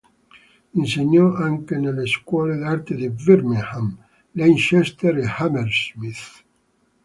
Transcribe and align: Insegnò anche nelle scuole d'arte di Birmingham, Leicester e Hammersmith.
Insegnò 0.73 1.35
anche 1.35 1.77
nelle 1.77 2.07
scuole 2.07 2.57
d'arte 2.57 2.95
di 2.95 3.07
Birmingham, 3.11 3.95
Leicester 4.31 5.15
e 5.15 5.31
Hammersmith. 5.37 6.43